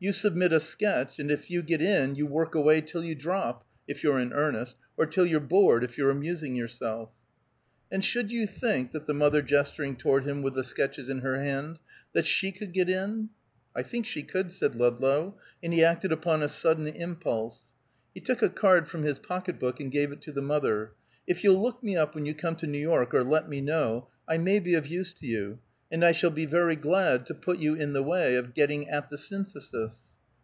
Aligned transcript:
You 0.00 0.12
submit 0.12 0.52
a 0.52 0.60
sketch, 0.60 1.18
and 1.18 1.28
if 1.28 1.50
you 1.50 1.60
get 1.60 1.82
in 1.82 2.14
you 2.14 2.24
work 2.24 2.54
away 2.54 2.82
till 2.82 3.02
you 3.02 3.16
drop, 3.16 3.64
if 3.88 4.04
you're 4.04 4.20
in 4.20 4.32
earnest, 4.32 4.76
or 4.96 5.06
till 5.06 5.26
you're 5.26 5.40
bored, 5.40 5.82
if 5.82 5.98
you're 5.98 6.12
amusing 6.12 6.54
yourself." 6.54 7.10
"And 7.90 8.04
should 8.04 8.30
you 8.30 8.46
think," 8.46 8.92
said 8.92 9.06
the 9.08 9.12
mother 9.14 9.42
gesturing 9.42 9.96
toward 9.96 10.22
him 10.22 10.40
with 10.40 10.54
the 10.54 10.62
sketches 10.62 11.08
in 11.08 11.22
her 11.22 11.42
hand, 11.42 11.80
"that 12.12 12.26
she 12.26 12.52
could 12.52 12.72
get 12.72 12.88
in?" 12.88 13.30
"I 13.74 13.82
think 13.82 14.06
she 14.06 14.22
could," 14.22 14.52
said 14.52 14.76
Ludlow, 14.76 15.34
and 15.64 15.72
he 15.74 15.82
acted 15.82 16.12
upon 16.12 16.42
a 16.44 16.48
sudden 16.48 16.86
impulse. 16.86 17.62
He 18.14 18.20
took 18.20 18.40
a 18.40 18.50
card 18.50 18.86
from 18.88 19.02
his 19.02 19.18
pocketbook, 19.18 19.80
and 19.80 19.90
gave 19.90 20.12
it 20.12 20.20
to 20.20 20.32
the 20.32 20.40
mother. 20.40 20.92
"If 21.26 21.42
you'll 21.42 21.60
look 21.60 21.82
me 21.82 21.96
up 21.96 22.14
when 22.14 22.24
you 22.24 22.34
come 22.34 22.54
to 22.58 22.68
New 22.68 22.78
York, 22.78 23.12
or 23.14 23.24
let 23.24 23.48
me 23.48 23.60
know, 23.60 24.06
I 24.28 24.38
may 24.38 24.60
be 24.60 24.74
of 24.74 24.86
use 24.86 25.12
to 25.14 25.26
you, 25.26 25.58
and 25.90 26.04
I 26.04 26.12
shall 26.12 26.30
be 26.32 26.44
very 26.44 26.76
glad 26.76 27.24
to 27.28 27.34
put 27.34 27.56
you 27.60 27.74
in 27.76 27.94
the 27.94 28.02
way 28.02 28.36
of 28.36 28.52
getting 28.52 28.90
at 28.90 29.08
the 29.08 29.16
Synthesis." 29.16 30.00